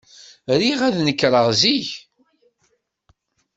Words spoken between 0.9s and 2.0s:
nekreɣ zik.